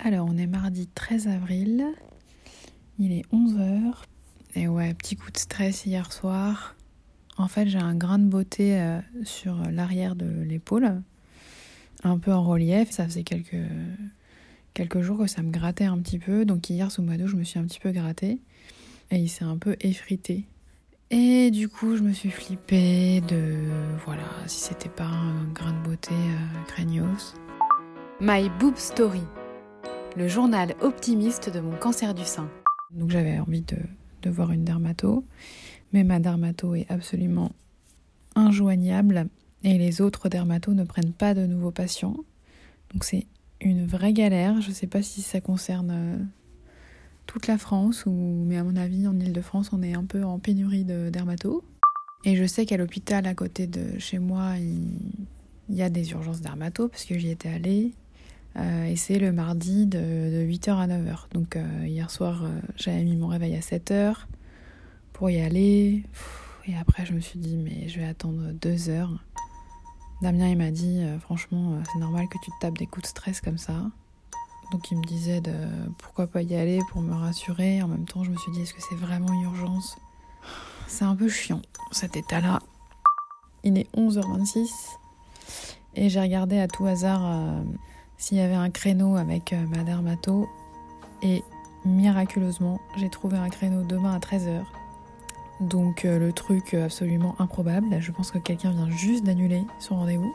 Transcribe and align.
Alors, 0.00 0.28
on 0.30 0.36
est 0.36 0.46
mardi 0.46 0.86
13 0.86 1.26
avril. 1.26 1.84
Il 3.00 3.12
est 3.12 3.24
11h. 3.32 3.94
Et 4.54 4.68
ouais, 4.68 4.94
petit 4.94 5.16
coup 5.16 5.30
de 5.30 5.36
stress 5.36 5.86
hier 5.86 6.12
soir. 6.12 6.76
En 7.36 7.48
fait, 7.48 7.68
j'ai 7.68 7.78
un 7.78 7.94
grain 7.94 8.18
de 8.18 8.26
beauté 8.26 8.80
euh, 8.80 9.00
sur 9.24 9.56
l'arrière 9.70 10.14
de 10.14 10.42
l'épaule. 10.42 11.02
Un 12.04 12.18
peu 12.18 12.32
en 12.32 12.44
relief. 12.44 12.90
Ça 12.92 13.04
faisait 13.06 13.24
quelques, 13.24 13.56
quelques 14.72 15.00
jours 15.00 15.18
que 15.18 15.26
ça 15.26 15.42
me 15.42 15.50
grattait 15.50 15.84
un 15.84 15.98
petit 15.98 16.20
peu. 16.20 16.44
Donc 16.44 16.70
hier, 16.70 16.92
sous 16.92 17.02
ma 17.02 17.16
douche, 17.16 17.32
je 17.32 17.36
me 17.36 17.44
suis 17.44 17.58
un 17.58 17.64
petit 17.64 17.80
peu 17.80 17.90
grattée. 17.90 18.38
Et 19.10 19.16
il 19.16 19.28
s'est 19.28 19.44
un 19.44 19.56
peu 19.58 19.76
effrité. 19.80 20.44
Et 21.10 21.50
du 21.50 21.68
coup, 21.68 21.96
je 21.96 22.02
me 22.02 22.12
suis 22.12 22.30
flippée 22.30 23.20
de... 23.22 23.54
Voilà, 24.04 24.28
si 24.46 24.60
c'était 24.60 24.90
pas 24.90 25.06
un 25.06 25.44
grain 25.54 25.72
de 25.72 25.82
beauté 25.82 26.14
euh. 26.14 26.48
My 28.20 28.50
Boob 28.58 28.76
Story 28.76 29.22
le 30.18 30.26
journal 30.26 30.74
optimiste 30.80 31.48
de 31.48 31.60
mon 31.60 31.76
cancer 31.76 32.12
du 32.12 32.24
sein. 32.24 32.50
Donc 32.90 33.10
j'avais 33.10 33.38
envie 33.38 33.62
de, 33.62 34.30
voir 34.30 34.50
une 34.50 34.64
dermato, 34.64 35.24
mais 35.92 36.02
ma 36.02 36.18
dermato 36.18 36.74
est 36.74 36.86
absolument 36.90 37.52
injoignable 38.34 39.28
et 39.62 39.78
les 39.78 40.00
autres 40.00 40.28
dermatos 40.28 40.74
ne 40.74 40.82
prennent 40.82 41.12
pas 41.12 41.34
de 41.34 41.46
nouveaux 41.46 41.70
patients. 41.70 42.16
Donc 42.92 43.04
c'est 43.04 43.26
une 43.60 43.86
vraie 43.86 44.12
galère. 44.12 44.60
Je 44.60 44.70
ne 44.70 44.74
sais 44.74 44.88
pas 44.88 45.02
si 45.02 45.22
ça 45.22 45.40
concerne 45.40 45.90
euh, 45.92 46.16
toute 47.26 47.46
la 47.46 47.56
France, 47.56 48.04
ou, 48.04 48.44
mais 48.44 48.58
à 48.58 48.64
mon 48.64 48.74
avis 48.74 49.06
en 49.06 49.18
Ile-de-France 49.18 49.70
on 49.72 49.82
est 49.82 49.94
un 49.94 50.04
peu 50.04 50.24
en 50.24 50.40
pénurie 50.40 50.84
de 50.84 51.10
dermatos. 51.10 51.62
Et 52.24 52.34
je 52.34 52.44
sais 52.44 52.66
qu'à 52.66 52.76
l'hôpital 52.76 53.24
à 53.28 53.34
côté 53.34 53.68
de 53.68 54.00
chez 54.00 54.18
moi, 54.18 54.54
il, 54.58 55.76
y 55.76 55.82
a 55.82 55.90
des 55.90 56.10
urgences 56.10 56.40
dermato 56.40 56.88
parce 56.88 57.04
que 57.04 57.16
j'y 57.16 57.30
étais 57.30 57.50
allée. 57.50 57.92
Euh, 58.56 58.84
et 58.84 58.96
c'est 58.96 59.18
le 59.18 59.32
mardi 59.32 59.86
de, 59.86 60.44
8h 60.44 60.76
à 60.76 60.86
9h. 60.86 61.32
Donc 61.32 61.56
euh, 61.56 61.86
hier 61.86 62.10
soir, 62.10 62.42
euh, 62.42 62.60
j'avais 62.76 63.04
mis 63.04 63.16
mon 63.16 63.28
réveil 63.28 63.54
à 63.54 63.60
7h 63.60 64.14
pour 65.12 65.30
y 65.30 65.40
aller. 65.40 66.02
Et 66.66 66.76
après, 66.76 67.06
je 67.06 67.12
me 67.12 67.20
suis 67.20 67.38
dit, 67.38 67.56
mais 67.56 67.88
je 67.88 67.98
vais 67.98 68.06
attendre 68.06 68.52
2 68.60 68.90
heures. 68.90 69.12
Damien, 70.20 70.48
il 70.48 70.58
m'a 70.58 70.70
dit, 70.70 71.00
franchement, 71.20 71.80
c'est 71.92 71.98
normal 72.00 72.26
que 72.28 72.38
tu 72.42 72.50
te 72.50 72.56
tapes 72.60 72.76
des 72.76 72.86
coups 72.86 73.04
de 73.04 73.06
stress 73.06 73.40
comme 73.40 73.56
ça. 73.56 73.74
Donc 74.72 74.90
il 74.90 74.98
me 74.98 75.04
disait 75.04 75.40
de 75.40 75.54
pourquoi 75.96 76.26
pas 76.26 76.42
y 76.42 76.56
aller 76.56 76.80
pour 76.90 77.00
me 77.00 77.14
rassurer. 77.14 77.80
En 77.82 77.88
même 77.88 78.04
temps, 78.04 78.24
je 78.24 78.30
me 78.30 78.36
suis 78.36 78.50
dit, 78.52 78.62
est-ce 78.62 78.74
que 78.74 78.82
c'est 78.82 78.96
vraiment 78.96 79.32
une 79.32 79.42
urgence? 79.42 79.96
C'est 80.88 81.04
un 81.04 81.14
peu 81.14 81.28
chiant, 81.28 81.62
cet 81.92 82.16
état-là. 82.16 82.58
Il 83.62 83.78
est 83.78 83.90
11h26 83.96 84.68
et 85.94 86.10
j'ai 86.10 86.20
regardé 86.20 86.58
à 86.58 86.66
tout 86.66 86.84
hasard 86.84 87.62
s'il 88.18 88.36
y 88.36 88.40
avait 88.40 88.54
un 88.54 88.68
créneau 88.68 89.16
avec 89.16 89.52
euh, 89.52 89.64
ma 89.68 89.84
dermato. 89.84 90.48
Et 91.22 91.44
miraculeusement, 91.84 92.80
j'ai 92.96 93.08
trouvé 93.08 93.38
un 93.38 93.48
créneau 93.48 93.84
demain 93.84 94.14
à 94.14 94.18
13h. 94.18 94.64
Donc 95.60 96.04
euh, 96.04 96.18
le 96.18 96.32
truc 96.32 96.74
absolument 96.74 97.34
improbable. 97.38 97.96
Je 98.00 98.12
pense 98.12 98.30
que 98.30 98.38
quelqu'un 98.38 98.72
vient 98.72 98.90
juste 98.90 99.24
d'annuler 99.24 99.64
son 99.78 99.96
rendez-vous. 99.96 100.34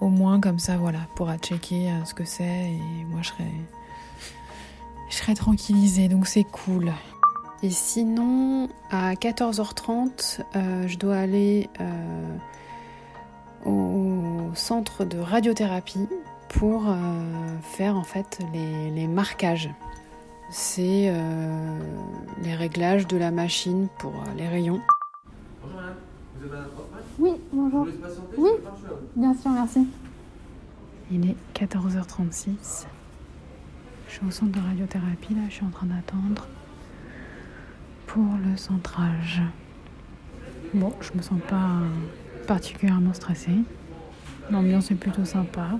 Au 0.00 0.08
moins 0.08 0.40
comme 0.40 0.58
ça, 0.58 0.78
voilà, 0.78 1.00
pourra 1.14 1.36
checker 1.36 1.90
euh, 1.90 2.04
ce 2.04 2.14
que 2.14 2.24
c'est 2.24 2.72
et 2.72 3.04
moi 3.10 3.20
je 3.22 3.28
serai, 3.28 3.44
je 5.10 5.34
tranquillisée. 5.34 6.08
Donc 6.08 6.26
c'est 6.26 6.44
cool. 6.44 6.92
Et 7.62 7.70
sinon, 7.70 8.70
à 8.90 9.12
14h30, 9.12 10.40
je 10.86 10.96
dois 10.96 11.18
aller 11.18 11.68
au 13.66 14.50
centre 14.54 15.04
de 15.04 15.18
radiothérapie 15.18 16.08
pour 16.50 16.88
euh, 16.88 16.94
faire 17.62 17.96
en 17.96 18.02
fait 18.02 18.40
les, 18.52 19.06
marquages. 19.06 19.70
C'est 20.50 21.08
euh, 21.08 21.78
les 22.42 22.54
réglages 22.54 23.06
de 23.06 23.16
la 23.16 23.30
machine 23.30 23.88
pour 23.98 24.12
euh, 24.12 24.34
les 24.36 24.48
rayons. 24.48 24.80
Bonjour 25.62 25.76
madame, 25.76 25.94
vous 26.40 26.52
avez 26.52 26.56
un 26.58 26.66
Oui, 27.18 27.30
bonjour. 27.52 27.84
Vous 27.84 27.92
voulez 27.92 28.14
se 28.14 28.40
Oui, 28.40 28.50
bien 29.16 29.34
sûr, 29.34 29.50
merci. 29.50 29.86
Il 31.12 31.30
est 31.30 31.36
14h36. 31.54 32.86
Je 34.08 34.12
suis 34.12 34.26
au 34.26 34.30
centre 34.30 34.52
de 34.52 34.60
radiothérapie, 34.60 35.34
là, 35.34 35.42
je 35.48 35.54
suis 35.54 35.64
en 35.64 35.70
train 35.70 35.86
d'attendre 35.86 36.48
pour 38.06 38.26
le 38.44 38.56
centrage. 38.56 39.40
Bon, 40.74 40.92
je 41.00 41.16
me 41.16 41.22
sens 41.22 41.40
pas 41.48 41.78
particulièrement 42.48 43.14
stressée. 43.14 43.58
L'ambiance 44.50 44.90
est 44.90 44.96
plutôt 44.96 45.24
sympa. 45.24 45.78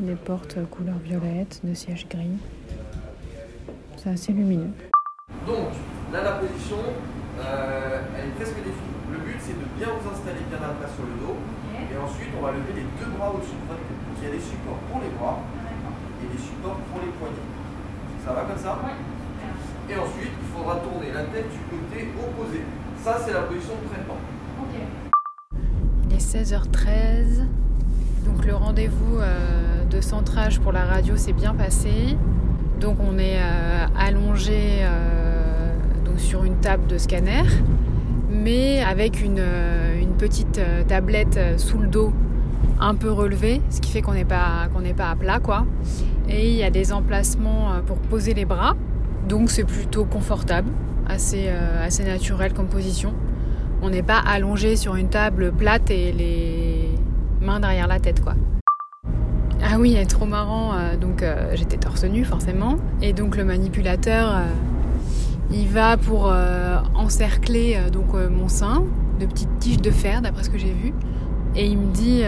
Les 0.00 0.14
portes 0.14 0.58
couleur 0.70 0.98
violette, 1.02 1.60
de 1.64 1.74
siège 1.74 2.06
gris. 2.08 2.38
C'est 3.96 4.10
assez 4.10 4.32
lumineux. 4.32 4.70
Donc, 5.44 5.74
là, 6.12 6.22
la 6.22 6.32
position, 6.38 6.78
euh, 7.40 8.00
elle 8.16 8.28
est 8.28 8.36
presque 8.38 8.56
définie. 8.62 8.94
Le 9.10 9.18
but, 9.18 9.36
c'est 9.40 9.58
de 9.58 9.66
bien 9.74 9.88
vous 9.90 10.06
installer 10.06 10.46
bien 10.48 10.62
à 10.62 10.70
plat 10.78 10.86
sur 10.94 11.02
le 11.02 11.18
dos. 11.18 11.34
Et 11.74 11.96
ensuite, 11.98 12.30
on 12.38 12.42
va 12.46 12.52
lever 12.52 12.78
les 12.78 12.86
deux 12.94 13.10
bras 13.18 13.34
au-dessus 13.34 13.58
de 13.58 13.66
votre 13.66 13.82
tête. 13.82 13.98
Donc, 14.06 14.16
il 14.22 14.24
y 14.24 14.30
a 14.30 14.34
des 14.38 14.44
supports 14.44 14.82
pour 14.86 15.02
les 15.02 15.10
bras 15.18 15.42
et 16.22 16.26
des 16.30 16.42
supports 16.42 16.78
pour 16.78 17.02
les 17.02 17.10
poignets. 17.18 17.50
Ça 18.22 18.32
va 18.38 18.42
comme 18.46 18.62
ça 18.62 18.78
Et 19.90 19.96
ensuite, 19.98 20.30
il 20.30 20.48
faudra 20.54 20.78
tourner 20.78 21.10
la 21.10 21.26
tête 21.26 21.50
du 21.50 21.62
côté 21.66 22.06
opposé. 22.14 22.62
Ça, 23.02 23.18
c'est 23.18 23.34
la 23.34 23.50
position 23.50 23.74
de 23.82 23.88
traitement. 23.90 24.20
Il 26.06 26.14
est 26.14 26.22
16h13. 26.22 27.50
Donc 28.28 28.44
le 28.44 28.54
rendez-vous 28.54 29.18
euh, 29.18 29.77
de 29.90 30.00
centrage 30.00 30.60
pour 30.60 30.72
la 30.72 30.84
radio 30.84 31.16
s'est 31.16 31.32
bien 31.32 31.54
passé. 31.54 32.16
Donc 32.80 32.98
on 33.00 33.18
est 33.18 33.38
euh, 33.38 33.86
allongé 33.98 34.80
euh, 34.82 35.72
donc 36.04 36.20
sur 36.20 36.44
une 36.44 36.56
table 36.56 36.86
de 36.86 36.98
scanner, 36.98 37.42
mais 38.30 38.82
avec 38.82 39.22
une, 39.22 39.42
petite 40.18 40.60
tablette 40.88 41.38
sous 41.58 41.78
le 41.78 41.86
dos 41.86 42.12
un 42.80 42.96
peu 42.96 43.08
relevée, 43.08 43.60
ce 43.70 43.80
qui 43.80 43.92
fait 43.92 44.02
qu'on 44.02 44.14
n'est 44.14 44.24
pas, 44.24 44.68
pas 44.96 45.10
à 45.10 45.14
plat 45.14 45.38
quoi. 45.38 45.64
Et 46.28 46.50
il 46.50 46.56
y 46.56 46.64
a 46.64 46.70
des 46.70 46.92
emplacements 46.92 47.74
pour 47.86 47.98
poser 47.98 48.34
les 48.34 48.44
bras, 48.44 48.74
donc 49.28 49.48
c'est 49.48 49.62
plutôt 49.62 50.04
confortable, 50.04 50.70
assez, 51.08 51.48
assez 51.80 52.02
naturel 52.02 52.52
comme 52.52 52.66
position. 52.66 53.14
On 53.80 53.90
n'est 53.90 54.02
pas 54.02 54.18
allongé 54.18 54.74
sur 54.74 54.96
une 54.96 55.08
table 55.08 55.52
plate 55.52 55.88
et 55.92 56.10
les 56.10 56.88
main 57.40 57.60
derrière 57.60 57.86
la 57.86 58.00
tête 58.00 58.20
quoi. 58.20 58.34
Ah 59.70 59.78
oui, 59.78 59.96
est 59.96 60.06
trop 60.06 60.24
marrant. 60.24 60.72
Euh, 60.72 60.96
donc 60.96 61.22
euh, 61.22 61.52
j'étais 61.54 61.76
torse 61.76 62.02
nu 62.04 62.24
forcément. 62.24 62.76
Et 63.02 63.12
donc 63.12 63.36
le 63.36 63.44
manipulateur, 63.44 64.34
euh, 64.34 64.44
il 65.50 65.68
va 65.68 65.98
pour 65.98 66.32
encercler 66.94 67.78
donc 67.90 68.12
mon 68.12 68.48
sein 68.48 68.84
de 69.18 69.24
petites 69.24 69.58
tiges 69.60 69.80
de 69.80 69.90
fer 69.90 70.20
d'après 70.20 70.42
ce 70.42 70.50
que 70.50 70.58
j'ai 70.58 70.72
vu. 70.72 70.92
Et 71.56 71.66
il 71.66 71.78
me 71.78 71.90
dit 71.90 72.22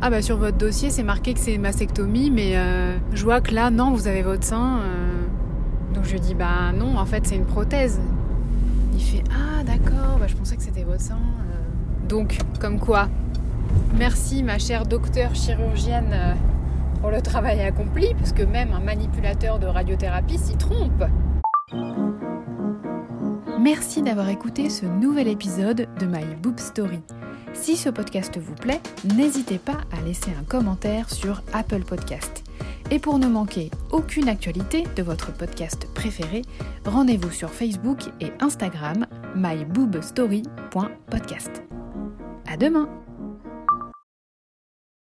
ah 0.00 0.10
bah 0.10 0.22
sur 0.22 0.36
votre 0.36 0.56
dossier 0.56 0.90
c'est 0.90 1.02
marqué 1.02 1.34
que 1.34 1.40
c'est 1.40 1.58
mastectomie, 1.58 2.30
mais 2.30 2.54
je 3.12 3.24
vois 3.24 3.40
que 3.40 3.52
là 3.52 3.72
non 3.72 3.90
vous 3.90 4.06
avez 4.06 4.22
votre 4.22 4.44
sein. 4.44 4.78
Donc 5.92 6.04
je 6.04 6.16
dis 6.18 6.34
bah 6.34 6.70
non 6.72 6.96
en 6.96 7.04
fait 7.04 7.26
c'est 7.26 7.34
une 7.34 7.46
prothèse. 7.46 8.00
Il 8.94 9.02
fait 9.02 9.24
ah 9.32 9.64
d'accord 9.64 10.18
bah, 10.20 10.26
je 10.28 10.36
pensais 10.36 10.54
que 10.54 10.62
c'était 10.62 10.84
votre 10.84 11.02
sein. 11.02 11.18
Donc 12.08 12.38
comme 12.60 12.78
quoi 12.78 13.08
Merci 13.98 14.44
ma 14.44 14.58
chère 14.58 14.86
docteure 14.86 15.34
chirurgienne 15.34 16.36
pour 17.00 17.10
le 17.10 17.22
travail 17.22 17.60
accompli, 17.60 18.14
parce 18.14 18.32
que 18.32 18.42
même 18.42 18.72
un 18.72 18.80
manipulateur 18.80 19.58
de 19.58 19.66
radiothérapie 19.66 20.38
s'y 20.38 20.56
trompe. 20.56 21.04
Merci 23.60 24.02
d'avoir 24.02 24.28
écouté 24.28 24.70
ce 24.70 24.86
nouvel 24.86 25.28
épisode 25.28 25.88
de 25.98 26.06
My 26.06 26.24
Boob 26.40 26.58
Story. 26.58 27.00
Si 27.52 27.76
ce 27.76 27.88
podcast 27.88 28.38
vous 28.38 28.54
plaît, 28.54 28.80
n'hésitez 29.16 29.58
pas 29.58 29.78
à 29.96 30.00
laisser 30.02 30.30
un 30.38 30.44
commentaire 30.44 31.10
sur 31.10 31.42
Apple 31.52 31.82
Podcast. 31.82 32.44
Et 32.90 32.98
pour 33.00 33.18
ne 33.18 33.26
manquer 33.26 33.70
aucune 33.90 34.28
actualité 34.28 34.84
de 34.94 35.02
votre 35.02 35.32
podcast 35.32 35.88
préféré, 35.94 36.42
rendez-vous 36.84 37.32
sur 37.32 37.50
Facebook 37.50 38.02
et 38.20 38.30
Instagram 38.40 39.06
myboobstory.podcast. 39.34 41.64
À 42.46 42.56
demain! 42.56 42.88